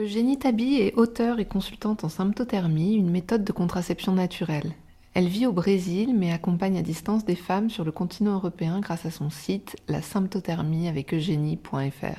[0.00, 4.72] Eugénie Tabi est auteure et consultante en symptothermie, une méthode de contraception naturelle.
[5.12, 9.04] Elle vit au Brésil mais accompagne à distance des femmes sur le continent européen grâce
[9.04, 12.18] à son site la symptothermie avec eugénie.fr.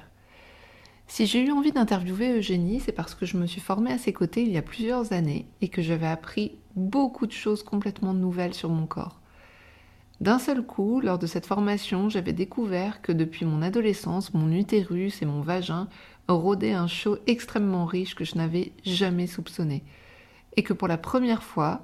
[1.07, 4.13] Si j'ai eu envie d'interviewer Eugénie, c'est parce que je me suis formée à ses
[4.13, 8.53] côtés il y a plusieurs années et que j'avais appris beaucoup de choses complètement nouvelles
[8.53, 9.20] sur mon corps.
[10.21, 15.23] D'un seul coup, lors de cette formation, j'avais découvert que depuis mon adolescence, mon utérus
[15.23, 15.87] et mon vagin
[16.27, 19.83] rôdaient un show extrêmement riche que je n'avais jamais soupçonné.
[20.57, 21.81] Et que pour la première fois,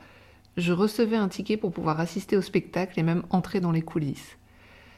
[0.56, 4.38] je recevais un ticket pour pouvoir assister au spectacle et même entrer dans les coulisses.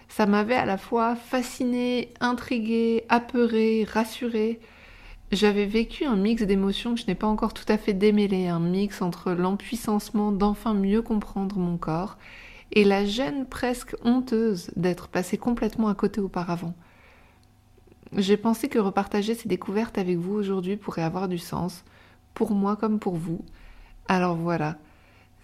[0.09, 4.59] Ça m'avait à la fois fasciné, intrigué, apeuré, rassuré.
[5.31, 8.59] J'avais vécu un mix d'émotions que je n'ai pas encore tout à fait démêlé, un
[8.59, 12.17] mix entre l'empuissancement d'enfin mieux comprendre mon corps
[12.71, 16.73] et la gêne presque honteuse d'être passé complètement à côté auparavant.
[18.15, 21.83] J'ai pensé que repartager ces découvertes avec vous aujourd'hui pourrait avoir du sens,
[22.33, 23.43] pour moi comme pour vous.
[24.07, 24.77] Alors voilà,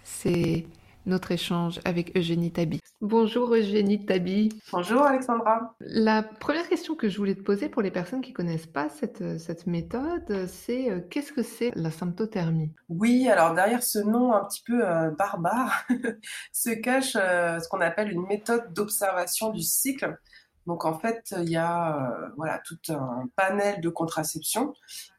[0.02, 0.66] c'est
[1.06, 2.80] notre échange avec Eugénie Tabi.
[3.00, 4.48] Bonjour Eugénie Tabi.
[4.72, 5.74] Bonjour Alexandra.
[5.80, 8.88] La première question que je voulais te poser pour les personnes qui ne connaissent pas
[8.88, 12.72] cette, cette méthode, c'est euh, qu'est-ce que c'est la symptothermie?
[12.88, 15.86] Oui, alors derrière ce nom un petit peu euh, barbare
[16.52, 20.18] se cache euh, ce qu'on appelle une méthode d'observation du cycle.
[20.66, 24.74] Donc en fait, il y a voilà tout un panel de contraception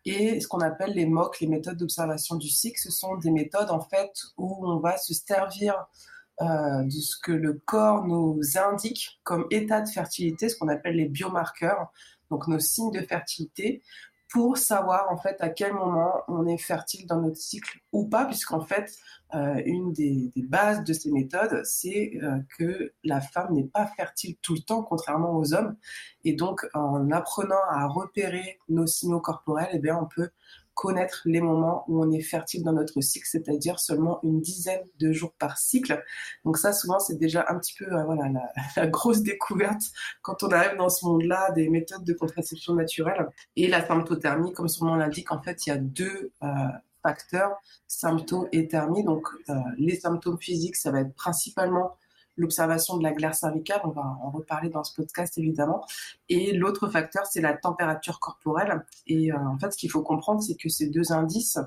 [0.05, 3.69] et ce qu'on appelle les MOC, les méthodes d'observation du cycle, ce sont des méthodes
[3.69, 5.87] en fait où on va se servir
[6.41, 10.95] euh, de ce que le corps nous indique comme état de fertilité, ce qu'on appelle
[10.95, 11.91] les biomarqueurs,
[12.29, 13.81] donc nos signes de fertilité,
[14.29, 18.25] pour savoir en fait à quel moment on est fertile dans notre cycle ou pas,
[18.25, 18.93] puisqu'en fait
[19.33, 24.35] euh, une des, bases de ces méthodes, c'est euh, que la femme n'est pas fertile
[24.41, 25.75] tout le temps, contrairement aux hommes,
[26.23, 30.29] et donc en apprenant à repérer nos signaux corporels, eh bien on peut
[30.77, 35.11] connaître les moments où on est fertile dans notre cycle, c'est-à-dire seulement une dizaine de
[35.11, 36.03] jours par cycle.
[36.45, 38.29] Donc ça, souvent, c'est déjà un petit peu euh, voilà
[38.75, 39.81] la, grosse découverte
[40.21, 43.27] quand on arrive dans ce monde-là des méthodes de contraception naturelle.
[43.55, 46.47] Et la symptothermie, comme son nom l'indique, en fait, il y a deux euh,
[47.01, 47.57] facteurs,
[47.87, 49.03] symptômes et thermie.
[49.03, 51.97] Donc euh, les symptômes physiques, ça va être principalement
[52.37, 55.85] l'observation de la glaire cervicale, on va en reparler dans ce podcast évidemment.
[56.29, 58.85] Et l'autre facteur, c'est la température corporelle.
[59.07, 61.57] Et euh, en fait, ce qu'il faut comprendre, c'est que ces deux indices,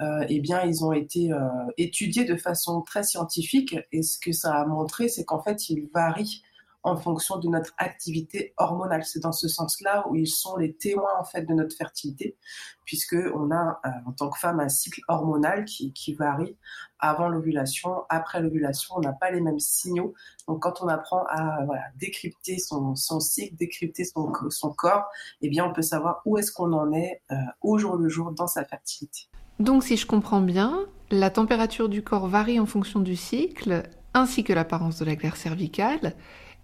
[0.00, 1.38] euh, eh bien, ils ont été euh,
[1.76, 3.76] étudiés de façon très scientifique.
[3.92, 6.42] Et ce que ça a montré, c'est qu'en fait, ils varient
[6.82, 9.04] en fonction de notre activité hormonale.
[9.04, 12.36] C'est dans ce sens-là où ils sont les témoins en fait de notre fertilité,
[12.84, 16.56] puisque on a euh, en tant que femme un cycle hormonal qui, qui varie
[16.98, 20.14] avant l'ovulation, après l'ovulation, on n'a pas les mêmes signaux.
[20.46, 21.58] Donc quand on apprend à
[21.96, 25.04] décrypter son, son cycle, décrypter son, son corps,
[25.42, 28.32] eh bien on peut savoir où est-ce qu'on en est euh, au jour le jour
[28.32, 29.28] dans sa fertilité.
[29.58, 33.82] Donc si je comprends bien, la température du corps varie en fonction du cycle,
[34.14, 36.14] ainsi que l'apparence de la glaire cervicale.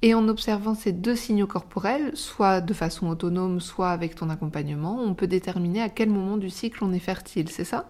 [0.04, 5.00] Et en observant ces deux signaux corporels, soit de façon autonome, soit avec ton accompagnement,
[5.00, 7.88] on peut déterminer à quel moment du cycle on est fertile, c'est ça?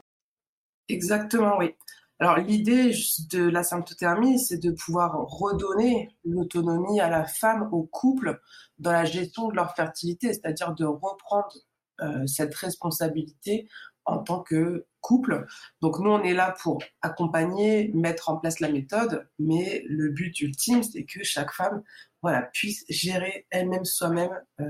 [0.89, 1.73] Exactement, oui.
[2.21, 2.93] Alors l'idée
[3.33, 8.41] de la symptothermie, c'est de pouvoir redonner l'autonomie à la femme, au couple,
[8.79, 11.53] dans la gestion de leur fertilité, c'est-à-dire de reprendre
[12.01, 13.69] euh, cette responsabilité
[14.05, 15.47] en tant que couple.
[15.83, 20.41] Donc nous, on est là pour accompagner, mettre en place la méthode, mais le but
[20.41, 21.83] ultime, c'est que chaque femme
[22.23, 24.65] voilà, puisse gérer elle-même soi-même euh,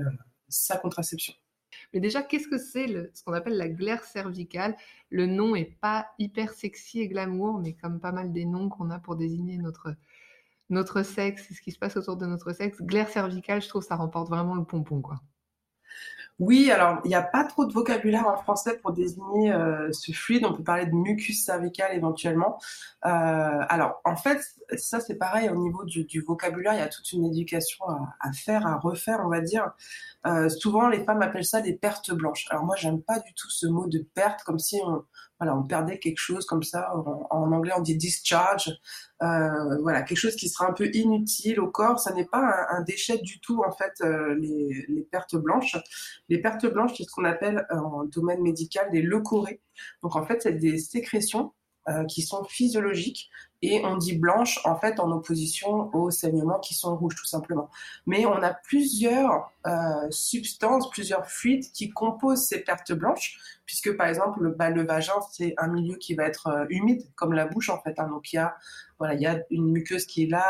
[0.49, 1.33] sa contraception.
[1.93, 4.75] Mais déjà, qu'est-ce que c'est ce qu'on appelle la glaire cervicale?
[5.09, 8.89] Le nom est pas hyper sexy et glamour, mais comme pas mal des noms qu'on
[8.89, 9.95] a pour désigner notre,
[10.69, 12.81] notre sexe ce qui se passe autour de notre sexe.
[12.81, 15.21] Glaire cervicale, je trouve, ça remporte vraiment le pompon, quoi.
[16.39, 20.11] Oui, alors il n'y a pas trop de vocabulaire en français pour désigner euh, ce
[20.11, 20.43] fluide.
[20.45, 22.59] On peut parler de mucus cervical éventuellement.
[23.05, 23.09] Euh,
[23.69, 24.41] alors en fait,
[24.75, 26.73] ça c'est pareil au niveau du, vocabulaire.
[26.73, 27.85] Il y a toute une éducation
[28.19, 29.71] à, faire, à refaire, on va dire.
[30.27, 32.47] Euh, souvent les femmes appellent ça des pertes blanches.
[32.49, 35.05] Alors moi j'aime pas du tout ce mot de perte, comme si on,
[35.39, 36.93] voilà, on perdait quelque chose comme ça.
[36.95, 38.71] En, anglais, on dit discharge.
[39.23, 41.99] Euh, voilà, quelque chose qui sera un peu inutile au corps.
[41.99, 45.77] Ça n'est pas un, déchet du tout, en fait, euh, les, les, pertes blanches.
[46.29, 49.61] Les pertes blanches, c'est ce qu'on appelle en domaine médical des leucorrhées.
[50.03, 51.64] Donc, en fait, c'est des sécrétions euh,
[52.07, 53.29] qui sont physiologiques
[53.61, 57.69] et on dit blanche en fait en opposition aux saignements qui sont rouges tout simplement.
[58.05, 64.07] Mais on a plusieurs euh, substances, plusieurs fluides qui composent ces pertes blanches, puisque par
[64.07, 67.45] exemple le, bah, le vagin c'est un milieu qui va être euh, humide comme la
[67.45, 67.97] bouche en fait.
[67.99, 68.07] Hein.
[68.07, 68.55] donc il y a
[68.99, 70.45] voilà il y a une muqueuse qui est là,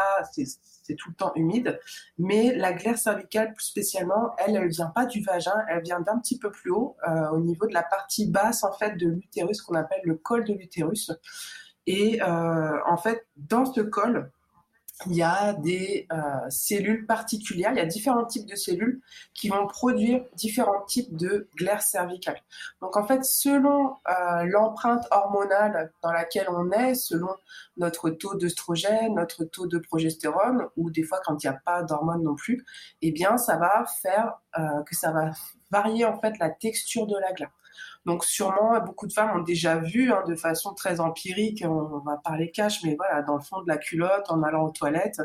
[0.86, 1.80] c'est tout le temps humide.
[2.18, 6.20] Mais la glaire cervicale, plus spécialement, elle, elle vient pas du vagin, elle vient d'un
[6.20, 9.62] petit peu plus haut, euh, au niveau de la partie basse en fait de l'utérus,
[9.62, 11.12] qu'on appelle le col de l'utérus.
[11.88, 14.32] Et euh, en fait, dans ce col,
[15.08, 19.02] il y a des euh, cellules particulières, il y a différents types de cellules
[19.34, 22.42] qui vont produire différents types de glaire cervicale.
[22.82, 27.30] Donc en fait, selon euh, l'empreinte hormonale dans laquelle on est, selon
[27.78, 31.84] notre taux d'œstrogène, notre taux de progestérone, ou des fois quand il n'y a pas
[31.84, 32.66] d'hormones non plus,
[33.02, 35.32] eh bien ça va faire euh, que ça va
[35.72, 37.52] varier en fait la texture de la glaire.
[38.06, 42.18] Donc sûrement, beaucoup de femmes ont déjà vu hein, de façon très empirique, on, va
[42.18, 45.22] parler cash, mais voilà, dans le fond de la culotte, en allant aux toilettes,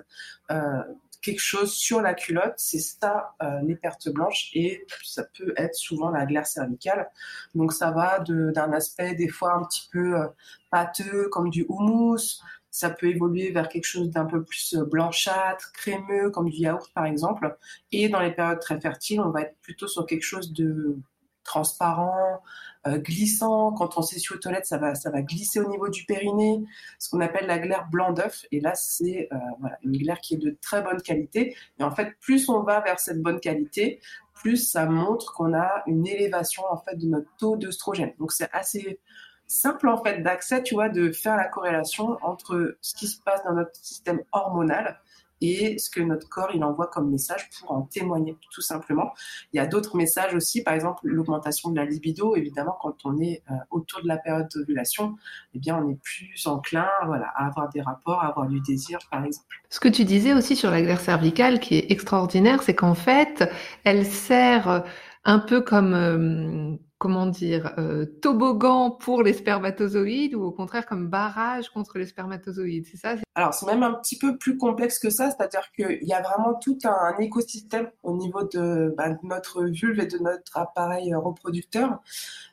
[0.50, 0.82] euh,
[1.21, 5.75] quelque chose sur la culotte, c'est ça euh, les pertes blanches et ça peut être
[5.75, 7.11] souvent la glaire cervicale.
[7.55, 10.27] Donc ça va d'un aspect des fois un petit peu euh,
[10.71, 12.41] pâteux comme du houmous,
[12.71, 17.05] ça peut évoluer vers quelque chose d'un peu plus blanchâtre, crémeux comme du yaourt par
[17.05, 17.59] exemple.
[17.93, 20.97] Et dans les périodes très fertiles, on va être plutôt sur quelque chose de
[21.44, 22.43] transparent,
[22.87, 23.73] glissant.
[23.73, 26.62] Quand on s'essuie aux toilettes, ça va, ça va glisser au niveau du périnée,
[26.99, 28.44] ce qu'on appelle la glaire blanc d'œuf.
[28.53, 31.56] Et là, c'est euh, une glaire qui est de très bonne qualité.
[31.79, 34.00] Et en fait, plus on va vers cette bonne qualité,
[34.35, 38.12] plus ça montre qu'on a une élévation en fait de notre taux d'œstrogène.
[38.19, 39.00] Donc c'est assez
[39.47, 43.43] simple en fait d'accès, tu vois, de faire la corrélation entre ce qui se passe
[43.44, 45.00] dans notre système hormonal
[45.41, 49.13] et ce que notre corps il envoie comme message pour en témoigner tout simplement.
[49.53, 52.37] Il y a d'autres messages aussi, par exemple l'augmentation de la libido.
[52.37, 55.17] Évidemment, quand on est euh, autour de la période d'ovulation,
[55.55, 58.99] eh bien on est plus enclin, voilà, à avoir des rapports, à avoir du désir,
[59.11, 59.47] par exemple.
[59.69, 63.49] Ce que tu disais aussi sur la glaire cervicale, qui est extraordinaire, c'est qu'en fait,
[63.85, 64.85] elle sert
[65.25, 71.08] un peu comme euh, comment dire, euh, toboggan pour les spermatozoïdes ou au contraire comme
[71.08, 73.14] barrage contre les spermatozoïdes, c'est ça?
[73.35, 76.52] Alors c'est même un petit peu plus complexe que ça, c'est-à-dire qu'il y a vraiment
[76.52, 82.02] tout un écosystème au niveau de, bah, notre vulve et de notre appareil reproducteur.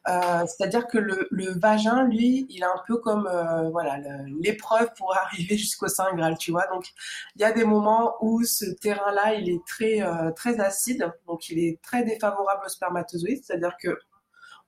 [0.07, 3.99] Euh, c'est-à-dire que le, vagin, lui, il est un peu comme euh, voilà
[4.39, 6.67] l'épreuve pour arriver jusqu'au sein Graal, tu vois?
[6.67, 6.85] Donc
[7.35, 9.99] il y a des moments où ce terrain-là, il est très
[10.37, 13.89] très acide, donc il est très défavorable aux spermatozoïdes, c'est-à-dire que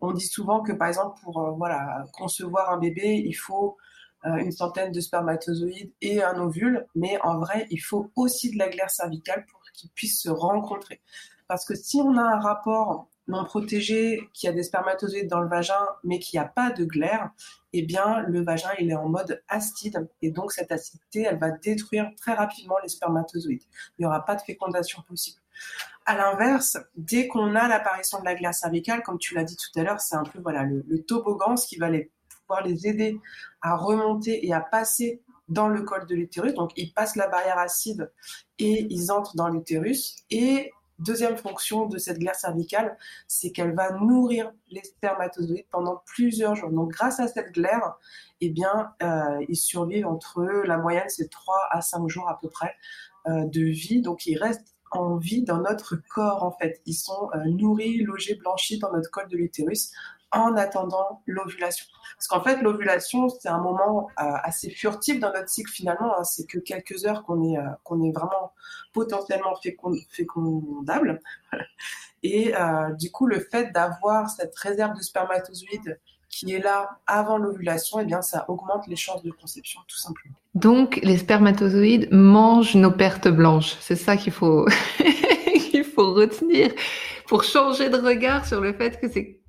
[0.02, 3.78] on dit souvent que, par exemple, pour euh, concevoir un bébé, il faut
[4.26, 8.58] euh, une centaine de spermatozoïdes et un ovule, mais en vrai, il faut aussi de
[8.58, 11.02] la glaire cervicale pour qu'ils puissent se rencontrer.
[11.48, 15.48] Parce que si on a un rapport non protégé, qui a des spermatozoïdes dans le
[15.48, 17.30] vagin, mais qui a pas de glaire,
[17.74, 20.10] eh bien, le vagin, il est en mode acide.
[20.22, 23.64] Et donc, cette acidité, elle va détruire très rapidement les spermatozoïdes.
[23.98, 25.39] Il n'y aura pas de fécondation possible.
[26.06, 29.80] À l'inverse, dès qu'on a l'apparition de la glaire cervicale, comme tu l'as dit tout
[29.80, 32.12] à l'heure, c'est un peu voilà le, toboggan, ce qui va les,
[32.42, 33.20] pouvoir les aider
[33.62, 36.54] à remonter et à passer dans le col de l'utérus.
[36.54, 38.12] Donc, ils passent la barrière acide
[38.58, 40.16] et ils entrent dans l'utérus.
[40.30, 42.98] Et deuxième fonction de cette glaire cervicale,
[43.28, 46.70] c'est qu'elle va nourrir les spermatozoïdes pendant plusieurs jours.
[46.72, 47.98] Donc, grâce à cette glaire,
[48.42, 52.50] eh bien, euh, ils survivent entre la moyenne, c'est 3 à 5 jours à peu
[52.50, 52.76] près
[53.28, 54.02] euh, de vie.
[54.02, 56.82] Donc, ils restent en vie dans notre corps en fait.
[56.86, 59.92] Ils sont euh, nourris, logés, blanchis dans notre col de l'utérus
[60.32, 61.86] en attendant l'ovulation.
[62.16, 66.18] Parce qu'en fait, l'ovulation, c'est un moment euh, assez furtif dans notre cycle finalement.
[66.18, 66.24] Hein.
[66.24, 68.54] C'est que quelques heures qu'on est, euh, qu'on est vraiment
[68.94, 69.56] potentiellement
[70.10, 71.22] fécondable.
[72.22, 72.54] Et
[72.98, 75.98] du coup, le fait d'avoir cette réserve de spermatozoïdes
[76.30, 79.98] qui est là avant l'ovulation, et eh bien, ça augmente les chances de conception, tout
[79.98, 80.36] simplement.
[80.54, 83.76] Donc, les spermatozoïdes mangent nos pertes blanches.
[83.80, 84.66] C'est ça qu'il faut,
[85.72, 86.72] qu'il faut retenir
[87.28, 89.40] pour changer de regard sur le fait que c'est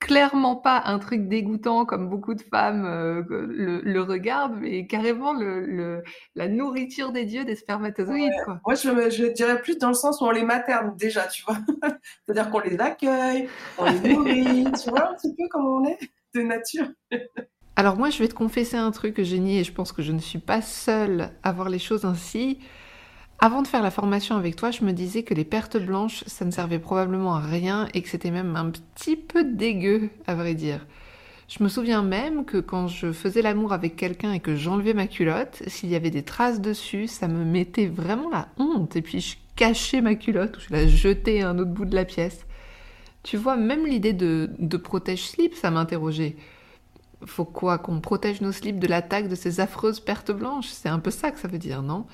[0.00, 6.02] clairement pas un truc dégoûtant comme beaucoup de femmes euh, le, regardent, mais carrément le,
[6.34, 8.32] la nourriture des dieux des spermatozoïdes.
[8.44, 8.60] Quoi.
[8.64, 11.58] Moi, je, je, dirais plus dans le sens où on les materne déjà, tu vois.
[12.26, 15.98] C'est-à-dire qu'on les accueille, on les nourrit, tu vois, un petit peu comme on est
[16.34, 16.88] de nature.
[17.76, 20.18] Alors moi, je vais te confesser un truc, Eugénie, et je pense que je ne
[20.18, 22.58] suis pas seule à voir les choses ainsi.
[23.38, 26.44] Avant de faire la formation avec toi, je me disais que les pertes blanches, ça
[26.44, 30.54] ne servait probablement à rien et que c'était même un petit peu dégueu, à vrai
[30.54, 30.84] dire.
[31.48, 35.06] Je me souviens même que quand je faisais l'amour avec quelqu'un et que j'enlevais ma
[35.06, 38.96] culotte, s'il y avait des traces dessus, ça me mettait vraiment la honte.
[38.96, 41.94] Et puis je cachais ma culotte ou je la jetais à un autre bout de
[41.94, 42.44] la pièce.
[43.28, 46.34] Tu vois, même l'idée de, de protège-slip, ça m'interrogeait.
[47.26, 50.68] Faut quoi Qu'on protège nos slips de l'attaque de ces affreuses pertes blanches?
[50.68, 52.06] C'est un peu ça que ça veut dire, non?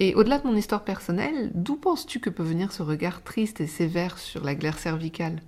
[0.00, 3.68] Et au-delà de mon histoire personnelle, d'où penses-tu que peut venir ce regard triste et
[3.68, 5.40] sévère sur la glaire cervicale?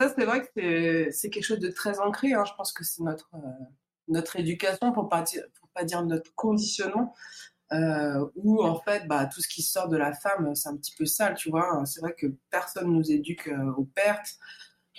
[0.00, 2.32] Ça, c'est vrai que c'est quelque chose de très ancré.
[2.32, 2.42] Hein.
[2.46, 3.64] Je pense que c'est notre, euh,
[4.08, 5.22] notre éducation, pour ne pas,
[5.72, 7.14] pas dire notre conditionnement.
[7.70, 10.94] Euh, où en fait bah, tout ce qui sort de la femme c'est un petit
[10.96, 14.38] peu sale tu vois c'est vrai que personne nous éduque euh, aux pertes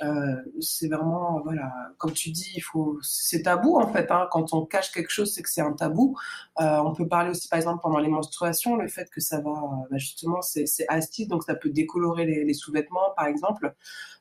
[0.02, 4.10] euh, c'est vraiment, voilà, comme tu dis, il faut, c'est tabou en fait.
[4.12, 4.28] Hein.
[4.32, 6.16] Quand on cache quelque chose, c'est que c'est un tabou.
[6.62, 9.52] Euh, on peut parler aussi, par exemple, pendant les menstruations, le fait que ça va,
[9.90, 13.76] bah, justement, c'est acide, donc ça peut décolorer les sous-vêtements, par exemple.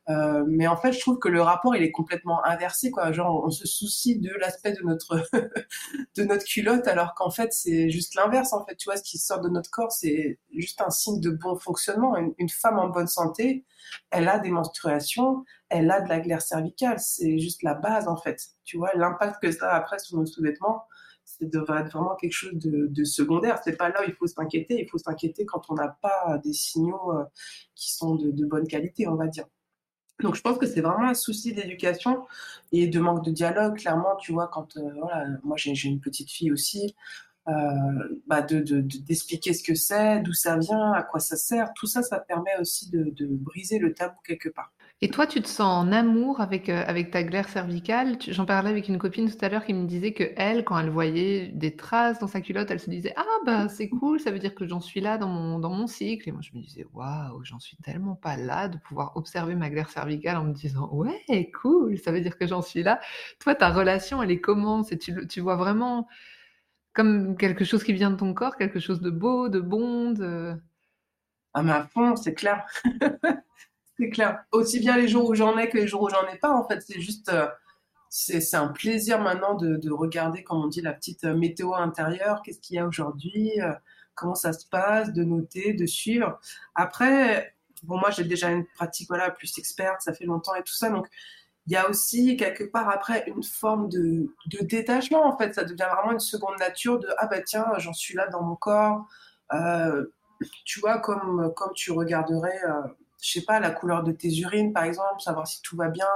[0.08, 3.12] Euh, mais en fait, je trouve que le rapport, il est complètement inversé, quoi.
[3.12, 5.22] Genre, on se soucie de l'aspect de notre
[6.16, 8.52] de notre culotte, alors qu'en fait, c'est juste l'inverse.
[8.54, 11.30] En fait, tu vois, ce qui sort de notre corps, c'est juste un signe de
[11.30, 12.16] bon fonctionnement.
[12.16, 13.66] une femme en bonne santé,
[14.10, 16.98] elle a des menstruations, elle a de la glaire cervicale.
[16.98, 18.40] C'est juste la base, en fait.
[18.64, 20.84] Tu vois, l'impact que ça a après sur nos sous-vêtements,
[21.24, 23.60] ça devrait être vraiment quelque chose de, de secondaire.
[23.62, 24.80] C'est pas là où il faut s'inquiéter.
[24.80, 27.24] Il faut s'inquiéter quand on n'a pas des signaux euh,
[27.74, 29.44] qui sont de bonne qualité, on va dire.
[30.20, 32.26] Donc je pense que c'est vraiment un souci d'éducation
[32.72, 33.76] et de manque de dialogue.
[33.76, 36.96] Clairement, tu vois, quand euh, voilà, moi j'ai une petite fille aussi,
[37.48, 37.52] euh,
[38.26, 41.72] bah de, d'expliquer ce que c'est, d'où ça vient, à quoi ça sert.
[41.74, 44.72] Tout ça, ça permet aussi de briser le tabou quelque part.
[45.00, 48.18] Et toi, tu te sens en amour avec, euh, avec ta glaire cervicale?
[48.26, 50.90] J'en parlais avec une copine tout à l'heure qui me disait que elle, quand elle
[50.90, 54.40] voyait des traces dans sa culotte, elle se disait Ah, bah c'est cool, ça veut
[54.40, 56.28] dire que j'en suis là dans mon, dans mon cycle.
[56.28, 59.70] Et moi, je me disais Waouh, j'en suis tellement pas là de pouvoir observer ma
[59.70, 62.98] glaire cervicale en me disant Ouais, cool, ça veut dire que j'en suis là.
[63.38, 64.82] Toi, ta relation, elle est comment?
[64.82, 66.08] Tu, tu vois vraiment
[66.92, 70.56] comme quelque chose qui vient de ton corps, quelque chose de beau, de bon de...
[71.54, 72.66] Ah, mais à fond, c'est clair.
[73.98, 74.44] C'est clair.
[74.52, 76.66] Aussi bien les jours où j'en ai que les jours où j'en ai pas, en
[76.66, 76.80] fait.
[76.82, 77.30] C'est juste.
[77.30, 77.48] Euh,
[78.10, 82.42] c'est un plaisir maintenant de, regarder, comme on dit, la petite euh, météo intérieure.
[82.42, 83.72] Qu'est-ce qu'il y a aujourd'hui euh,
[84.14, 86.40] Comment ça se passe De noter, de suivre.
[86.74, 90.72] Après, bon, moi, j'ai déjà une pratique voilà, plus experte, ça fait longtemps et tout
[90.72, 90.90] ça.
[90.90, 91.06] Donc,
[91.66, 94.30] il y a aussi quelque part après une forme de,
[94.62, 98.14] détachement en fait ça devient vraiment une seconde nature de ah bah tiens j'en suis
[98.14, 99.06] là dans mon corps
[100.64, 102.58] tu vois comme comme tu regarderais
[103.20, 106.06] je sais pas, la couleur de tes urines, par exemple, savoir si tout va bien.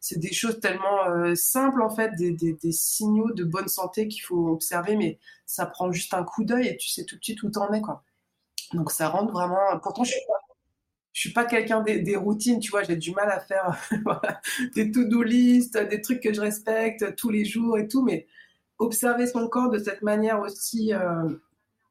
[0.00, 4.48] C'est des choses tellement euh, simples, en fait, des, signaux de bonne santé qu'il faut
[4.48, 7.50] observer, mais ça prend juste un coup d'œil et tu sais tout de suite où
[7.50, 7.80] t'en es.
[8.74, 9.78] Donc, ça rentre vraiment.
[9.82, 10.54] Pourtant, je suis pas,
[11.12, 13.78] suis pas quelqu'un des, des, routines, tu vois, j'ai du mal à faire
[14.74, 18.26] des to-do list, des trucs que je respecte tous les jours et tout, mais
[18.78, 21.28] observer son corps de cette manière aussi euh,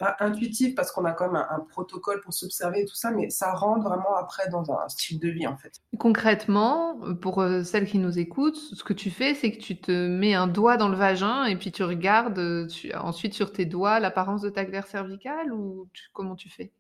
[0.04, 3.30] pas intuitif parce qu'on a quand même un, protocole pour s'observer et tout ça, mais
[3.30, 5.80] ça rentre vraiment après dans un style de vie en fait.
[5.98, 9.92] Concrètement, pour euh, celles qui nous écoutent, ce que tu fais, c'est que tu te
[9.92, 12.68] mets un doigt dans le vagin et puis tu regardes euh,
[13.00, 16.72] ensuite sur tes doigts l'apparence de ta glaire cervicale ou comment tu fais?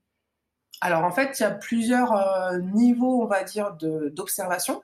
[0.81, 4.83] Alors en fait, il y a plusieurs euh, niveaux, on va dire, d'observation.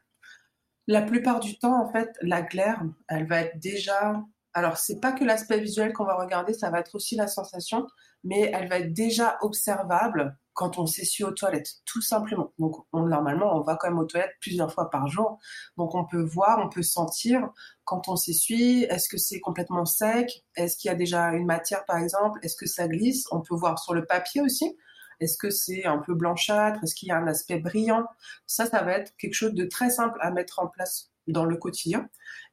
[0.88, 5.12] La plupart du temps, en fait, la glaire, elle va être déjà alors, c'est pas
[5.12, 7.88] que l'aspect visuel qu'on va regarder, ça va être aussi la sensation
[8.24, 12.52] mais elle va être déjà observable quand on s'essuie aux toilettes, tout simplement.
[12.60, 15.40] Donc, normalement, on va quand même aux toilettes plusieurs fois par jour.
[15.78, 17.50] Donc, on peut voir, on peut sentir
[17.86, 20.44] quand on s'essuie, est-ce que c'est complètement sec?
[20.58, 22.40] Est-ce qu'il y a déjà une matière, par exemple?
[22.44, 23.26] Est-ce que ça glisse?
[23.32, 24.78] On peut voir sur le papier aussi.
[25.22, 26.84] Est-ce que c'est un peu blanchâtre?
[26.84, 28.06] Est-ce qu'il y a un aspect brillant?
[28.46, 31.56] Ça, ça va être quelque chose de très simple à mettre en place dans le
[31.56, 32.10] quotidien.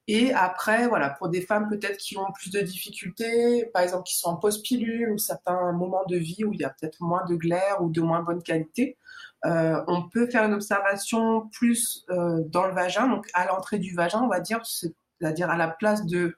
[0.08, 4.16] Et après, voilà, pour des femmes peut-être qui ont plus de difficultés, par exemple qui
[4.16, 7.34] sont en post-pilule ou certains moments de vie où il y a peut-être moins de
[7.34, 8.98] glaire ou de moins bonne qualité,
[9.44, 13.94] euh, on peut faire une observation plus euh, dans le vagin, donc à l'entrée du
[13.94, 16.36] vagin, on va dire, c'est-à-dire à la place de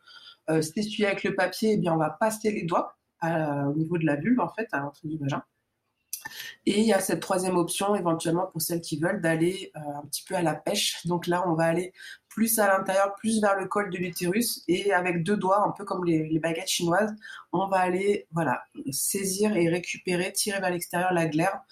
[0.49, 4.07] euh, s'essuyer avec le papier, eh bien on va passer les doigts au niveau de
[4.07, 5.43] la vulve en fait, à l'entrée du vagin.
[6.67, 10.07] Et il y a cette troisième option, éventuellement pour celles qui veulent, d'aller euh, un
[10.07, 11.07] petit peu à la pêche.
[11.07, 11.93] Donc là, on va aller
[12.29, 15.85] plus à l'intérieur, plus vers le col de l'utérus, et avec deux doigts, un peu
[15.85, 17.15] comme les, baguettes chinoises,
[17.53, 21.63] on va aller voilà saisir et récupérer, tirer vers l'extérieur la glaire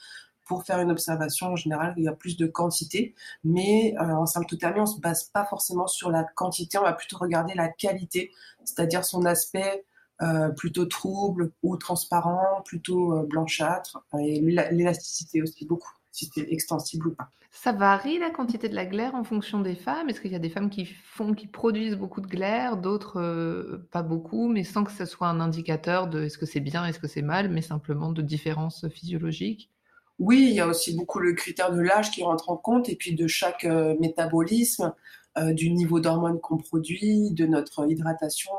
[0.47, 1.49] pour faire une observation.
[1.49, 5.25] En général, il y a plus de quantité, mais euh, en symptothermie, on se base
[5.25, 8.33] pas forcément sur la quantité, on va plutôt regarder la qualité,
[8.65, 9.85] c'est-à-dire son aspect
[10.23, 15.96] euh, plutôt trouble ou transparent, plutôt euh, blanchâtre, et l'élasticité aussi beaucoup.
[16.17, 17.29] Si c'est extensible ou pas.
[17.53, 20.39] Ça varie la quantité de la glaire en fonction des femmes Est-ce qu'il y a
[20.39, 24.85] des femmes qui font, qui produisent beaucoup de glaire, d'autres euh, pas beaucoup, mais sans
[24.85, 27.63] que ce soit un indicateur de est-ce que c'est bien, est-ce que c'est mal, mais
[27.63, 29.71] simplement de différences physiologiques?
[30.19, 32.97] Oui, il y a aussi beaucoup le critère de l'âge qui rentre en compte et
[32.97, 34.95] puis de chaque euh, métabolisme.
[35.39, 38.53] Euh, du niveau d'hormones qu'on produit, de notre hydratation.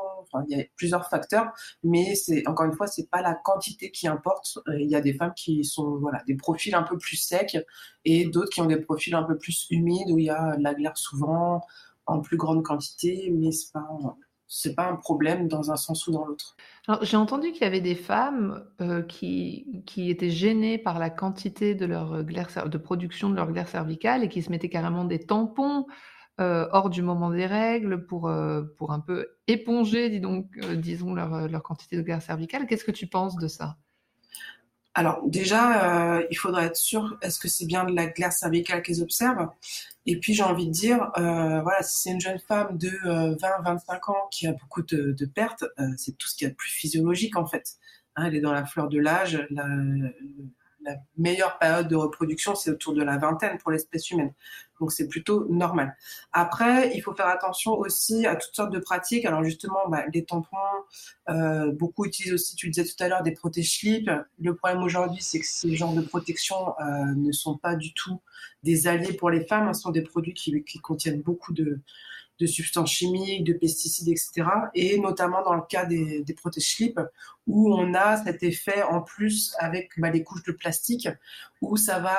[0.48, 4.08] Il y a plusieurs facteurs, mais c'est encore une fois, c'est pas la quantité qui
[4.08, 4.58] importe.
[4.68, 7.58] Euh, il y a des femmes qui sont voilà des profils un peu plus secs
[8.04, 10.62] et d'autres qui ont des profils un peu plus humides où il y a de
[10.62, 11.62] la glaire souvent
[12.06, 13.86] en plus grande quantité, mais c'est pas
[14.50, 16.56] c'est pas un problème dans un sens ou dans l'autre.
[17.02, 21.74] J'ai entendu qu'il y avait des femmes euh, qui, qui étaient gênées par la quantité
[21.74, 25.18] de leur glaire, de production de leur glaire cervicale et qui se mettaient carrément des
[25.18, 25.86] tampons
[26.40, 30.76] euh, hors du moment des règles pour, euh, pour un peu éponger, dis donc, euh,
[30.76, 32.66] disons, leur, leur, quantité de glaire cervicale.
[32.66, 33.76] Qu'est-ce que tu penses de ça?
[34.94, 39.00] Alors déjà, il faudrait être sûr, est-ce que c'est bien de la glaire cervicale qu'ils
[39.00, 39.48] observent?
[40.06, 44.28] Et puis j'ai envie de dire, voilà, si c'est une jeune femme de 20-25 ans
[44.32, 45.64] qui a beaucoup de, de pertes,
[45.96, 47.76] c'est tout ce qu'il y a de plus physiologique en fait.
[48.16, 49.46] Hein, elle est dans la fleur de l'âge,
[50.82, 54.32] la meilleure période de reproduction, c'est autour de la vingtaine pour l'espèce humaine.
[54.80, 55.96] Donc c'est plutôt normal.
[56.32, 59.24] Après, il faut faire attention aussi à toutes sortes de pratiques.
[59.24, 60.56] Alors justement, bah, les tampons,
[61.28, 64.10] euh, beaucoup utilisent aussi, tu le disais tout à l'heure, des protège-slips.
[64.38, 68.20] Le problème aujourd'hui, c'est que ces genres de protection euh, ne sont pas du tout
[68.62, 69.72] des alliés pour les femmes.
[69.74, 71.80] Ce sont des produits qui, qui contiennent beaucoup de,
[72.38, 74.48] de substances chimiques, de pesticides, etc.
[74.74, 77.00] Et notamment dans le cas des, des protège-slips,
[77.46, 81.08] où on a cet effet en plus avec bah, les couches de plastique,
[81.60, 82.16] où ça va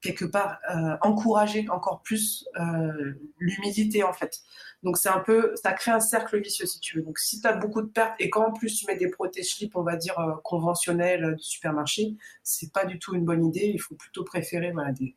[0.00, 4.40] quelque part euh, encourager encore plus euh, l'humidité en fait.
[4.82, 7.02] Donc c'est un peu, ça crée un cercle vicieux si tu veux.
[7.02, 9.82] Donc si tu as beaucoup de pertes et qu'en plus tu mets des protège-slips, on
[9.82, 13.70] va dire euh, conventionnels du supermarché, c'est pas du tout une bonne idée.
[13.74, 15.16] Il faut plutôt préférer voilà, des,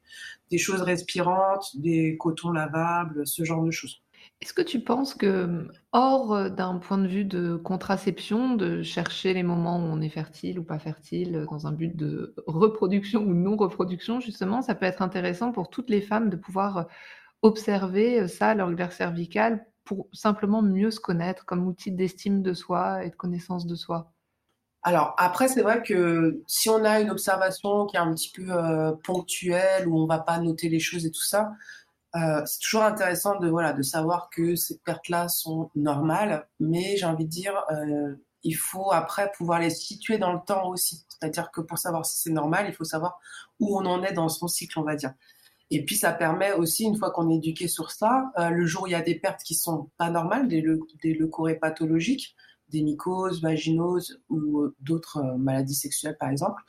[0.51, 4.02] des choses respirantes, des cotons lavables, ce genre de choses.
[4.43, 9.33] Est-ce que tu penses que, hors euh, d'un point de vue de contraception, de chercher
[9.33, 13.21] les moments où on est fertile ou pas fertile euh, dans un but de reproduction
[13.21, 16.83] ou non-reproduction, justement, ça peut être intéressant pour toutes les femmes de pouvoir euh,
[17.41, 23.05] observer ça, leur glaire cervicale, pour simplement mieux se connaître comme outil d'estime de soi
[23.05, 24.11] et de connaissance de soi?
[24.81, 28.49] Alors après, c'est vrai que si on a une observation qui est un petit peu
[29.05, 31.51] ponctuelle, où on va pas noter les choses et tout ça,
[32.15, 37.05] euh, c'est toujours intéressant de voilà de savoir que ces pertes-là sont normales, mais j'ai
[37.05, 41.05] envie de dire, euh, il faut après pouvoir les situer dans le temps aussi.
[41.09, 43.19] C'est-à-dire que pour savoir si c'est normal, il faut savoir
[43.59, 45.13] où on en est dans son cycle, on va dire.
[45.71, 48.83] Et puis ça permet aussi, une fois qu'on est éduqué sur ça, euh, le jour
[48.83, 52.35] où il y a des pertes qui sont pas normales, des, le, des leucorrhées pathologiques,
[52.69, 56.61] des mycoses, vaginoses ou d'autres maladies sexuelles par exemple,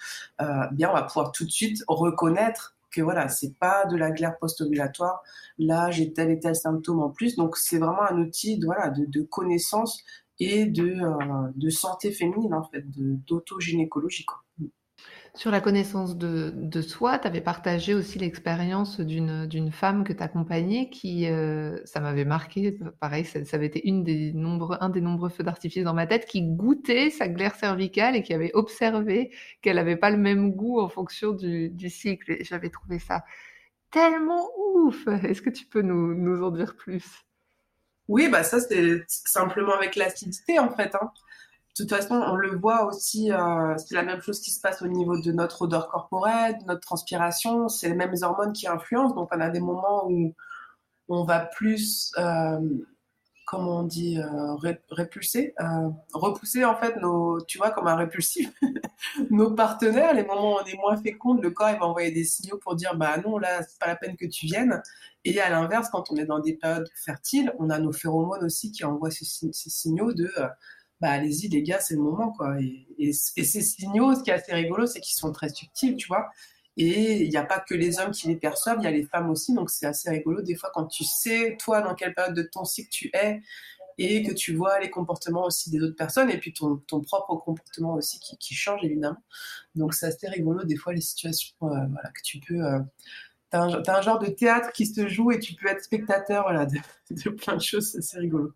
[0.73, 4.39] bien on va pouvoir tout de suite reconnaître que voilà, c'est pas de la glaire
[4.39, 5.23] post-ovulatoire.
[5.59, 7.37] Là, j'ai tel et tel symptôme en plus.
[7.37, 10.03] Donc, c'est vraiment un outil de, voilà, de, connaissance
[10.39, 14.27] et de, euh, de santé féminine, en fait, d'autogynécologie.
[15.37, 20.91] Sur la connaissance de, soi, tu avais partagé aussi l'expérience d'une, femme que tu accompagnais
[20.91, 25.93] qui, euh, ça m'avait marqué, pareil, ça, avait été un des nombreux feux d'artifice dans
[25.93, 30.19] ma tête, qui goûtait sa glaire cervicale et qui avait observé qu'elle n'avait pas le
[30.19, 32.37] même goût en fonction du, cycle.
[32.43, 33.25] J'avais trouvé ça
[33.91, 35.09] tellement ouf.
[35.25, 37.25] Est-ce que tu peux nous, nous en dire plus?
[38.07, 40.95] Oui, bah ça c'est simplement avec l'acidité en fait.
[40.95, 41.11] Hein.
[41.77, 44.81] De toute façon, on le voit aussi, euh, c'est la même chose qui se passe
[44.81, 47.69] au niveau de notre odeur corporelle, de notre transpiration.
[47.69, 49.15] C'est les mêmes hormones qui influencent.
[49.17, 50.33] Donc, on a des moments où
[51.09, 52.61] on va plus, euh,
[53.47, 58.53] comment on dit, euh, euh, repousser en fait nos, tu vois, comme un répulsif,
[59.31, 60.15] nos partenaires.
[60.15, 62.77] Les moments où on est moins féconde, le corps il va envoyer des signaux pour
[62.77, 64.81] dire, bah non, là, c'est pas la peine que tu viennes.
[65.25, 68.73] Et à l'inverse, quand on est dans des périodes fertiles, on a nos phéromones aussi
[68.73, 70.31] qui envoient ces signaux de
[71.05, 72.57] bah allez-y les gars, c'est le moment quoi.
[72.99, 76.31] Et, ces signaux, ce qui est assez rigolo, c'est qu'ils sont très subtils, tu vois.
[76.79, 79.05] Et il n'y a pas que les hommes qui les perçoivent, il y a les
[79.05, 82.35] femmes aussi, donc c'est assez rigolo des fois quand tu sais toi dans quelle période
[82.35, 83.43] de ton cycle tu es
[83.99, 87.37] et que tu vois les comportements aussi des autres personnes et puis ton, ton propre
[87.37, 89.23] comportement aussi qui, qui, change évidemment.
[89.75, 92.65] Donc c'est assez rigolo des fois les situations euh, voilà, que tu peux...
[92.65, 92.81] Euh,
[93.51, 96.77] T'as un, genre de théâtre qui se joue et tu peux être spectateur voilà, de,
[97.11, 98.53] de plein de choses, c'est rigolo.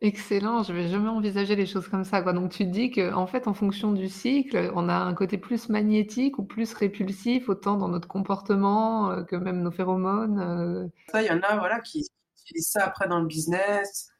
[0.00, 2.20] Excellent, je vais jamais envisager les choses comme ça.
[2.20, 6.38] Donc tu dis qu'en fait, en fonction du cycle, on a un côté plus magnétique
[6.38, 10.40] ou plus répulsif, autant dans notre comportement euh, que même nos phéromones.
[10.40, 11.20] Euh.
[11.20, 12.06] Il y en a, voilà, qui
[12.42, 14.10] utilisent ça après dans le business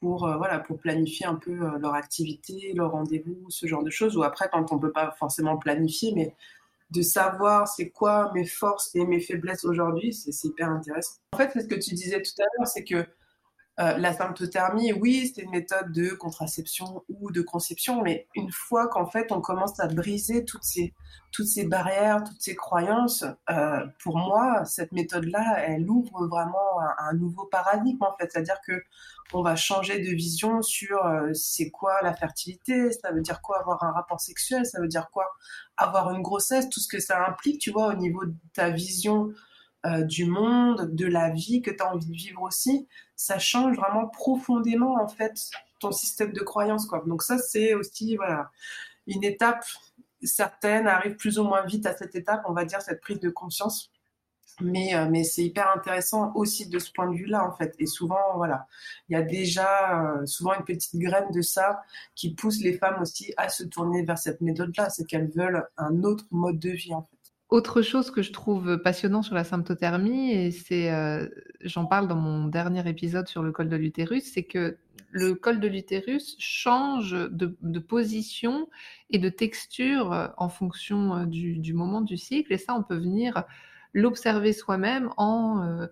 [0.00, 4.16] pour, euh, voilà, pour planifier un peu leur activité, leur rendez-vous, ce genre de choses.
[4.16, 6.34] Ou après, quand on peut pas forcément planifier, mais
[6.90, 11.16] de savoir c'est quoi mes forces et mes faiblesses aujourd'hui, c'est hyper intéressant.
[11.32, 13.06] En fait, ce que tu disais tout à l'heure, c'est que
[13.80, 18.86] euh, la symptothermie, oui, c'est une méthode de contraception ou de conception, mais une fois
[18.88, 20.92] qu'en fait on commence à briser toutes ces,
[21.30, 27.14] toutes ces barrières, toutes ces croyances, euh, pour moi, cette méthode-là, elle ouvre vraiment un,
[27.14, 28.30] nouveau paradigme en fait.
[28.30, 28.82] C'est-à-dire que
[29.32, 33.58] on va changer de vision sur euh, c'est quoi la fertilité, ça veut dire quoi
[33.60, 35.32] avoir un rapport sexuel, ça veut dire quoi
[35.78, 39.32] avoir une grossesse, tout ce que ça implique, tu vois, au niveau de ta vision
[39.86, 43.76] euh, du monde, de la vie que tu as envie de vivre aussi, ça change
[43.76, 47.02] vraiment profondément en fait ton système de croyance quoi.
[47.06, 48.50] Donc ça c'est aussi voilà
[49.06, 49.64] une étape
[50.22, 53.30] certaine arrive plus ou moins vite à cette étape, on va dire cette prise de
[53.30, 53.90] conscience.
[54.60, 57.74] Mais, euh, mais c'est hyper intéressant aussi de ce point de vue-là, en fait.
[57.78, 58.66] Et souvent, voilà,
[59.08, 61.82] il y a déjà euh, souvent une petite graine de ça
[62.14, 64.90] qui pousse les femmes aussi à se tourner vers cette méthode-là.
[64.90, 67.21] C'est qu'elles veulent un autre mode de vie, en fait.
[67.52, 71.28] Autre chose que je trouve passionnant sur la symptothermie, et c'est, euh,
[71.60, 74.78] j'en parle dans mon dernier épisode sur le col de l'utérus, c'est que
[75.10, 78.70] le col de l'utérus change de, position
[79.10, 82.96] et de texture euh, en fonction euh, du, moment du cycle, et ça, on peut
[82.96, 83.44] venir
[83.92, 85.86] l'observer soi-même en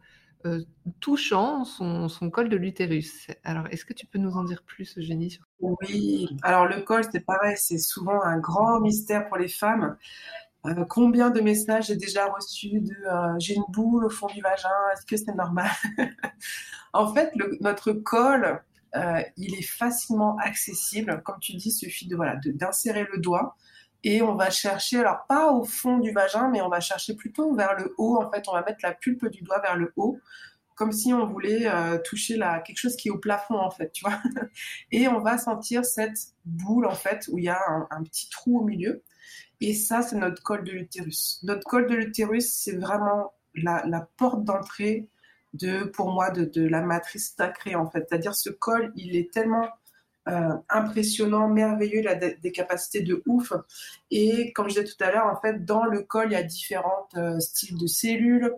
[1.01, 3.27] touchant son, col de l'utérus.
[3.45, 7.21] Alors, est-ce que tu peux nous en dire plus, Eugénie Oui, alors le col, c'est
[7.21, 9.99] pareil, c'est souvent un grand mystère pour les femmes.
[10.67, 14.43] Euh, combien de messages j'ai déjà reçus de euh, j'ai une boule au fond du
[14.43, 15.71] vagin, est-ce que c'est normal?
[16.93, 18.61] En fait, notre col,
[18.97, 21.23] euh, il est facilement accessible.
[21.25, 23.57] Comme tu dis, suffit de voilà d'insérer le doigt
[24.03, 27.55] et on va chercher, alors pas au fond du vagin, mais on va chercher plutôt
[27.55, 28.21] vers le haut.
[28.21, 30.19] En fait, on va mettre la pulpe du doigt vers le haut,
[30.75, 31.71] comme si on voulait
[32.03, 34.21] toucher la, quelque chose qui est au plafond, en fait, tu vois?
[34.91, 38.59] et on va sentir cette boule, en fait, où il y a un petit trou
[38.61, 39.05] au milieu.
[39.61, 41.41] Et ça, c'est notre col de l'utérus.
[41.43, 45.09] Notre col de l'utérus, c'est vraiment la, porte d'entrée
[45.53, 48.07] de, pour moi, de, la matrice sacrée, en fait.
[48.09, 49.69] C'est-à-dire, ce col, il est tellement
[50.29, 53.53] euh, impressionnant, merveilleux, il a des, capacités de ouf.
[54.11, 56.43] Et comme je disais tout à l'heure, en fait, dans le col, il y a
[56.43, 58.55] différents euh, styles de cellules.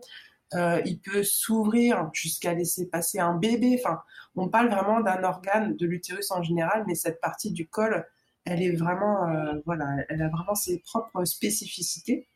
[0.54, 3.80] Euh, il peut s'ouvrir jusqu'à laisser passer un bébé.
[3.82, 4.02] Enfin,
[4.36, 8.06] on parle vraiment d'un organe de l'utérus en général, mais cette partie du col,
[8.48, 12.26] euh, elle a vraiment ses propres spécificités.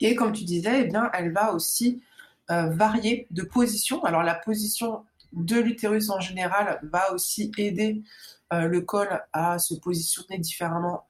[0.00, 2.02] Et comme tu disais, eh elle va aussi
[2.50, 4.04] euh, varier de position.
[4.04, 8.02] Alors la position de l'utérus en général va aussi aider
[8.52, 11.04] euh, le col à se positionner différemment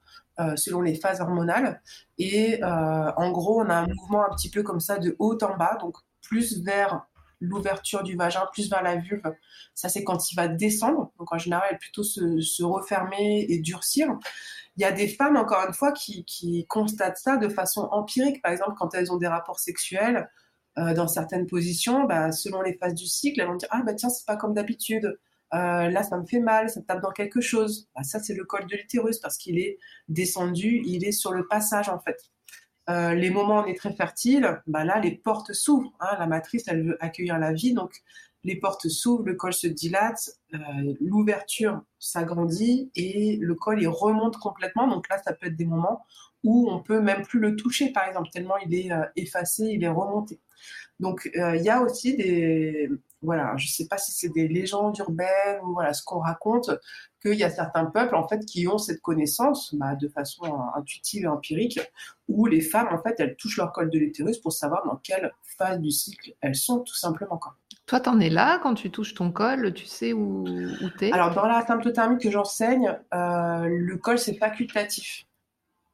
[0.55, 1.81] selon les phases hormonales.
[2.17, 5.57] Et en gros, on a un mouvement un petit peu comme ça de haut en
[5.57, 7.05] bas, donc plus vers
[7.39, 9.33] l'ouverture du vagin plus vers la vulve,
[9.73, 11.11] ça c'est quand il va descendre.
[11.19, 14.17] Donc en général, plutôt se, refermer et durcir.
[14.77, 18.41] Il y a des femmes, encore une fois, qui, constatent ça de façon empirique.
[18.41, 20.29] Par exemple, quand elles ont des rapports sexuels
[20.77, 23.93] euh, dans certaines positions, bah, selon les phases du cycle, elles vont dire Ah, bah
[23.93, 25.17] tiens, c'est pas comme d'habitude.
[25.53, 27.89] Euh, là, ça me fait mal, ça tape dans quelque chose.
[27.95, 31.47] Bah, ça, c'est le col de l'utérus parce qu'il est descendu, il est sur le
[31.47, 32.17] passage en fait.
[32.89, 35.93] Euh, les moments où on est très fertile, bah là, les portes s'ouvrent.
[35.99, 36.15] Hein.
[36.17, 38.01] la matrice, elle veut accueillir la vie, donc
[38.43, 40.57] les portes s'ouvrent, le col se dilate, euh,
[41.01, 44.87] l'ouverture s'agrandit et le col il remonte complètement.
[44.87, 46.01] Donc là, ça peut être des moments
[46.43, 49.83] où on peut même plus le toucher, par exemple, tellement il est euh, effacé, il
[49.83, 50.39] est remonté.
[50.99, 52.89] Donc il y a aussi des,
[53.21, 56.71] voilà, je ne sais pas si c'est des légendes urbaines ou voilà ce qu'on raconte,
[57.21, 60.45] qu'il y a certains peuples en fait qui ont cette connaissance bah, de façon
[60.75, 61.79] intuitive et empirique,
[62.27, 65.33] où les femmes en fait elles touchent leur col de l'utérus pour savoir dans quelle
[65.57, 67.37] phase du cycle elles sont tout simplement.
[67.37, 67.55] Quoi.
[67.85, 70.45] Toi, en es là quand tu touches ton col, tu sais où,
[70.97, 75.25] tu es Alors dans la symptothermie que j'enseigne, euh, le col c'est facultatif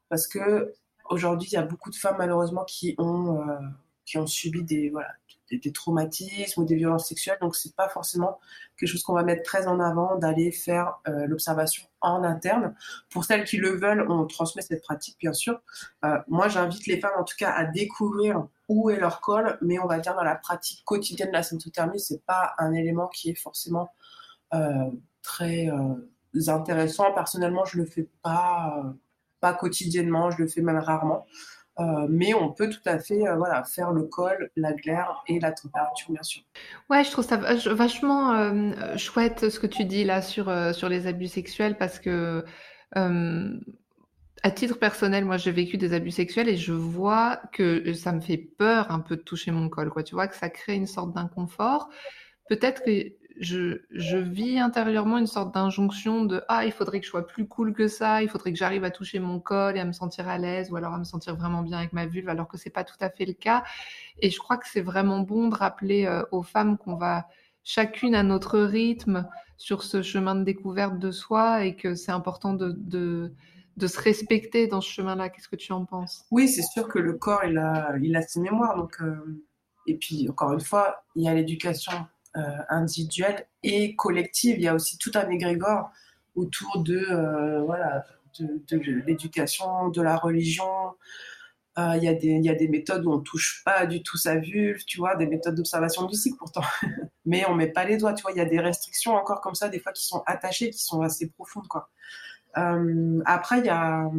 [0.09, 0.73] parce que
[1.09, 3.57] aujourd'hui il y a beaucoup de femmes malheureusement qui ont euh,
[4.05, 5.09] qui ont subi des voilà
[5.51, 7.37] des, traumatismes ou des violences sexuelles.
[7.41, 8.39] Donc, c'est pas forcément
[8.77, 12.75] quelque chose qu'on va mettre très en avant d'aller faire euh, l'observation en interne.
[13.09, 15.61] Pour celles qui le veulent, on transmet cette pratique, bien sûr.
[16.03, 19.77] Euh, moi, j'invite les femmes, en tout cas, à découvrir où est leur col, mais
[19.79, 23.29] on va dire dans la pratique quotidienne de la symptothermie, c'est pas un élément qui
[23.29, 23.89] est forcément
[24.53, 24.89] euh,
[25.21, 25.69] très
[26.47, 27.13] intéressant.
[27.13, 28.83] Personnellement, je le fais pas,
[29.39, 31.27] pas quotidiennement, je le fais même rarement.
[31.79, 35.39] Euh, mais on peut tout à fait euh, voilà, faire le col, la glaire et
[35.39, 36.41] la température, bien sûr.
[36.89, 41.07] Ouais, je trouve ça vachement euh, chouette ce que tu dis là sur, sur les
[41.07, 42.45] abus sexuels parce que,
[42.93, 48.21] à titre personnel, moi j'ai vécu des abus sexuels et je vois que ça me
[48.21, 49.89] fait peur un peu de toucher mon col.
[49.89, 50.03] Quoi.
[50.03, 51.89] Tu vois que ça crée une sorte d'inconfort.
[52.47, 52.91] Peut-être que
[53.39, 57.73] je, vis intérieurement une sorte d'injonction de ah il faudrait que je sois plus cool
[57.73, 60.37] que ça, il faudrait que j'arrive à toucher mon col et à me sentir à
[60.37, 62.83] l'aise ou alors à me sentir vraiment bien avec ma vulve alors que c'est pas
[62.83, 63.63] tout à fait le cas.
[64.19, 67.27] Et je crois que c'est vraiment bon de rappeler euh, aux femmes qu'on va
[67.63, 72.53] chacune à notre rythme sur ce chemin de découverte de soi et que c'est important
[72.53, 75.29] de, de, se respecter dans ce chemin-là.
[75.29, 76.25] Qu'est-ce que tu en penses?
[76.31, 79.01] Oui, c'est sûr que le corps il a, il a ses mémoires donc.
[79.01, 79.43] Euh,
[79.87, 82.07] et puis, encore une fois, il y a l'éducation
[82.69, 84.57] individuelle et collective.
[84.57, 85.91] Il y a aussi tout un égrégore
[86.35, 88.05] autour de, euh, voilà,
[88.39, 90.93] de, l'éducation, de la religion.
[91.77, 94.17] Euh, il, y des, il y a des méthodes où on touche pas du tout
[94.17, 96.63] sa vulve, tu vois, des méthodes d'observation du cycle pourtant.
[97.25, 98.31] Mais on met pas les doigts, tu vois.
[98.31, 101.01] Il y a des restrictions encore comme ça, des fois qui sont attachées, qui sont
[101.01, 101.65] assez profondes,
[103.25, 104.09] après, il y a,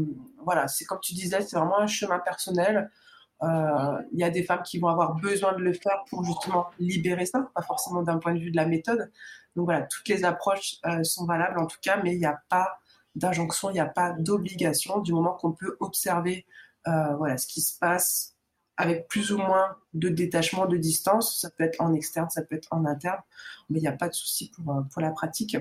[0.45, 2.91] voilà, c'est comme tu disais, c'est vraiment un chemin personnel.
[3.43, 6.69] Euh, il y a des femmes qui vont avoir besoin de le faire pour justement
[6.79, 9.11] libérer ça, pas forcément d'un point de vue de la méthode.
[9.57, 12.41] Donc voilà, toutes les approches euh, sont valables en tout cas, mais il n'y a
[12.49, 12.79] pas
[13.15, 16.47] d'injonction, il n'y a pas d'obligation du moment qu'on peut observer
[16.89, 18.35] euh, voilà, ce qui se passe
[18.79, 21.41] avec plus ou moins de détachement, de distance.
[21.41, 23.21] Ça peut être en externe, ça peut être en interne,
[23.69, 25.57] mais il n'y a pas de souci pour, pour la pratique.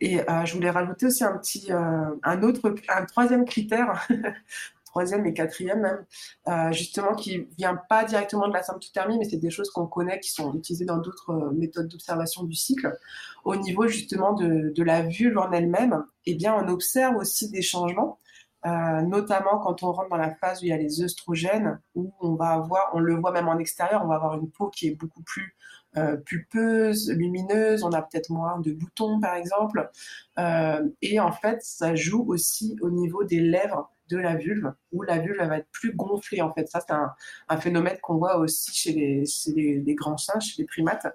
[0.00, 4.06] Et je voulais rajouter aussi un petit, un autre, un troisième critère
[4.94, 6.04] troisième et quatrième même,
[6.46, 10.20] euh, justement, qui vient pas directement de la symptothermie, mais c'est des choses qu'on connaît,
[10.20, 12.96] qui sont utilisées dans d'autres euh, méthodes d'observation du cycle.
[13.44, 17.60] Au niveau justement de, de la vulve en elle-même, eh bien, on observe aussi des
[17.60, 18.20] changements.
[18.66, 22.14] Euh, notamment quand on rentre dans la phase où il y a les œstrogènes, où
[22.20, 24.86] on va avoir, on le voit même en extérieur, on va avoir une peau qui
[24.86, 25.54] est beaucoup plus
[25.98, 29.90] euh, pulpeuse, lumineuse, on a peut-être moins de boutons par exemple.
[31.02, 35.18] Et en fait, ça joue aussi au niveau des lèvres de la vulve, où la
[35.18, 36.68] vulve va être plus gonflée en fait.
[36.68, 39.24] Ça, c'est un, phénomène qu'on voit aussi chez les,
[39.80, 41.06] les, grands singes, chez les primates.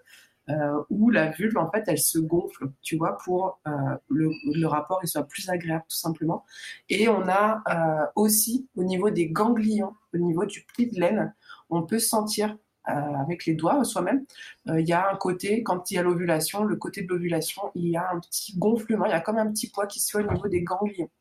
[0.49, 3.71] Euh, où la vulve, en fait, elle se gonfle, tu vois, pour euh,
[4.09, 6.43] le, rapport soit plus agréable, tout simplement.
[6.89, 11.35] Et on a euh, aussi, au niveau des ganglions, au niveau du pli de laine,
[11.69, 14.25] on peut sentir avec les doigts soi-même,
[14.65, 17.87] il y a un côté, quand il y a l'ovulation, le côté de l'ovulation, il
[17.87, 20.23] y a un petit gonflement, il y a comme un petit poids qui se fait
[20.25, 21.11] au niveau des ganglions.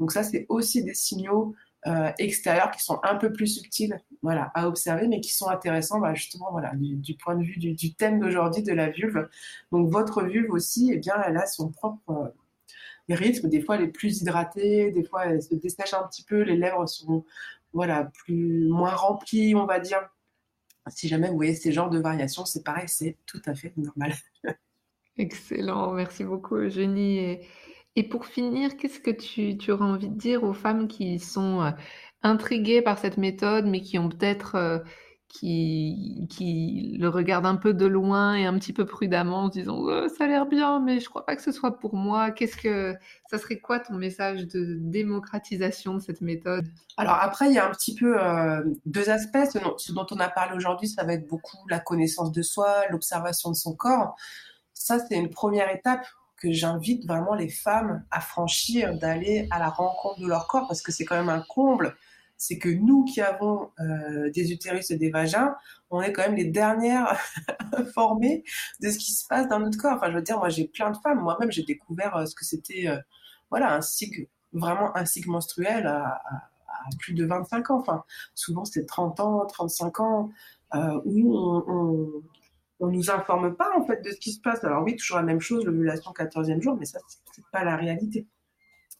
[0.00, 1.54] Donc ça, c'est aussi des signaux
[1.86, 6.00] euh, extérieurs qui sont un peu plus subtils voilà, à observer, mais qui sont intéressants
[6.00, 9.28] bah, justement voilà, du, point de vue du, thème d'aujourd'hui de la vulve.
[9.72, 13.48] Donc votre vulve aussi, eh bien, elle a son propre euh, rythme.
[13.48, 16.56] Des fois, elle est plus hydratée, des fois, elle se dessèche un petit peu, les
[16.56, 17.24] lèvres sont
[17.72, 20.00] voilà, plus, moins remplies, on va dire.
[20.88, 24.14] Si jamais vous voyez ces genres de variations, c'est pareil, c'est tout à fait normal.
[25.18, 27.38] Excellent, merci beaucoup Eugénie.
[27.96, 31.62] Et pour finir, qu'est-ce que tu, tu auras envie de dire aux femmes qui sont
[31.62, 31.70] euh,
[32.22, 34.78] intriguées par cette méthode, mais qui ont peut-être euh,
[35.28, 39.76] qui, le regardent un peu de loin et un petit peu prudemment en se disant
[39.78, 42.30] «Oh, ça a l'air bien, mais je crois pas que ce soit pour moi.
[42.30, 42.94] Qu'est-ce que
[43.30, 46.66] ça serait quoi ton message de démocratisation de cette méthode?
[46.96, 49.58] Alors après, il y a un petit peu euh, deux aspects.
[49.78, 53.50] ce dont on a parlé aujourd'hui, ça va être beaucoup la connaissance de soi, l'observation
[53.50, 54.16] de son corps.
[54.74, 56.06] Ça, c'est une première étape
[56.40, 60.82] que j'invite vraiment les femmes à franchir, d'aller à la rencontre de leur corps, parce
[60.82, 61.94] que c'est quand même un comble.
[62.38, 65.54] C'est que nous qui avons euh, des utérus et des vagins,
[65.90, 67.20] on est quand même les dernières
[67.74, 68.42] informées
[68.80, 69.96] de ce qui se passe dans notre corps.
[69.96, 72.46] Enfin, je veux dire, moi j'ai plein de femmes, moi-même j'ai découvert euh, ce que
[72.46, 72.96] c'était, euh,
[73.50, 76.22] voilà, un cycle, vraiment un cycle menstruel à,
[76.98, 77.78] plus de 25 ans.
[77.80, 80.30] Enfin, souvent c'est 30 ans, 35 ans,
[81.04, 82.22] où on
[82.88, 84.64] nous informe pas en fait de ce qui se passe.
[84.64, 86.98] Alors oui, toujours la même chose, l'ovulation 14e jour, mais ça
[87.32, 88.26] c'est pas la réalité.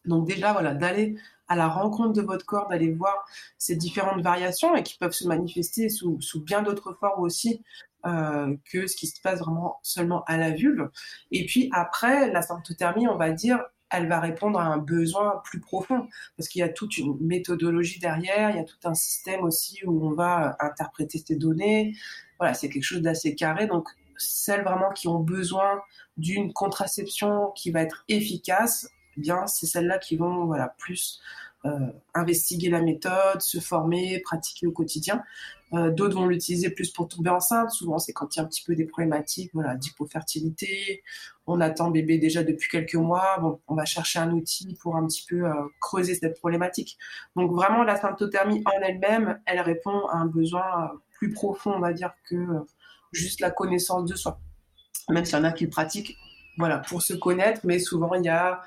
[0.05, 1.17] Donc déjà voilà, d'aller
[1.49, 3.25] à la rencontre de votre corps, d'aller voir
[3.59, 7.63] ces différentes variations et qui peuvent se manifester sous, bien d'autres formes aussi
[8.07, 10.89] euh, que ce qui se passe vraiment seulement à la vulve.
[11.33, 15.61] Et puis après, la symptothermie, on va dire, elle va répondre à un besoin plus
[15.61, 19.43] profond parce qu'il y a toute une méthodologie derrière, il y a tout un système
[19.43, 21.95] aussi où on va interpréter ces données.
[22.39, 23.67] Voilà, c'est quelque chose d'assez carré.
[23.67, 25.81] Donc, celles vraiment qui ont besoin
[26.17, 31.50] d'une contraception qui va être efficace, eh bien, c'est celles-là qui vont voilà plus euh,
[32.15, 35.23] investiguer la méthode, se former, pratiquer au quotidien.
[35.73, 37.71] Euh, d'autres vont l'utiliser plus pour tomber enceinte.
[37.71, 41.03] Souvent, c'est quand il y a un petit peu des problématiques voilà, d'hypofertilité.
[41.47, 43.39] On attend bébé déjà depuis quelques mois.
[43.41, 46.99] Bon, on va chercher un outil pour un petit peu euh, creuser cette problématique.
[47.37, 51.93] Donc vraiment, la symptothermie en elle-même, elle répond à un besoin plus profond, on va
[51.93, 52.37] dire, que
[53.13, 54.41] juste la connaissance de soi.
[55.09, 56.17] Même s'il y en a qui le pratiquent
[56.59, 58.61] voilà, pour se connaître, mais souvent il y a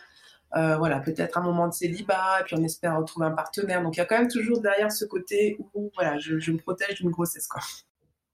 [0.56, 3.82] euh, voilà, peut-être un moment de célibat, et puis on espère retrouver un partenaire.
[3.82, 7.00] Donc il y a quand même toujours derrière ce côté où voilà, je, me protège
[7.00, 7.48] d'une grossesse.
[7.48, 7.62] Quoi.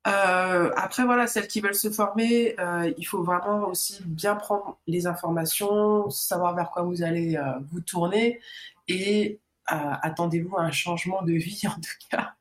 [0.08, 4.78] Euh, après, voilà, celles qui veulent se former, euh, il faut vraiment aussi bien prendre
[4.86, 7.40] les informations, savoir vers quoi vous allez
[7.72, 8.40] vous tourner
[8.88, 12.34] et attendez-vous à un changement de vie en tout cas.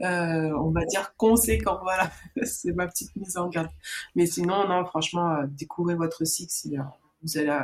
[0.00, 2.10] on va dire conséquent, voilà,
[2.44, 3.70] c'est ma petite mise en garde.
[4.16, 6.82] Mais sinon, non, franchement, découvrez votre cycle,
[7.22, 7.60] vous allez,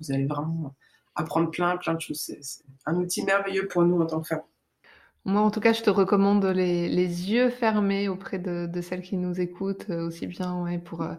[0.00, 0.74] vous allez vraiment
[1.14, 2.20] apprendre plein, plein de choses.
[2.20, 4.42] C'est un outil merveilleux pour nous en tant que femmes.
[5.26, 9.16] Moi, en tout cas, je te recommande les, les yeux fermés auprès de, celles qui
[9.16, 11.14] nous écoutent, euh, aussi bien ouais, pour euh,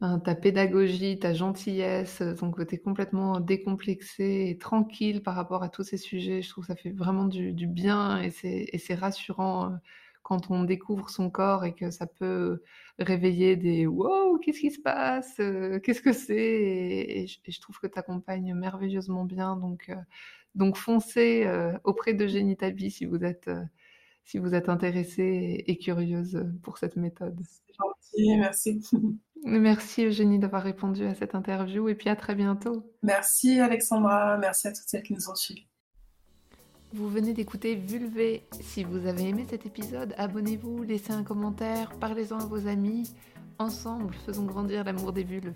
[0.00, 5.70] ben, ta pédagogie, ta gentillesse, euh, ton côté complètement décomplexé et tranquille par rapport à
[5.70, 6.42] tous ces sujets.
[6.42, 9.78] Je trouve que ça fait vraiment du bien et c'est rassurant
[10.22, 12.62] quand on découvre son corps et que ça peut
[12.98, 15.36] réveiller des wow, qu'est-ce qui se passe
[15.82, 16.36] Qu'est-ce que c'est?
[16.36, 19.56] Et, et, je trouve que tu accompagnes merveilleusement bien.
[19.56, 19.90] Donc,
[20.54, 23.62] donc foncez euh, auprès de Génitabi si vous êtes euh,
[24.24, 27.40] si vous êtes intéressée et, curieuse pour cette méthode.
[27.46, 28.80] C'est gentil, merci.
[29.44, 32.92] Merci Eugénie d'avoir répondu à cette interview et puis à très bientôt.
[33.04, 35.68] Merci Alexandra, merci à toutes celles qui nous ont suivis.
[36.94, 38.44] Vous venez d'écouter Vulvé.
[38.60, 43.12] Si vous avez aimé cet épisode, abonnez-vous, laissez un commentaire, parlez-en à vos amis.
[43.58, 45.52] Ensemble, faisons grandir l'amour des vulves.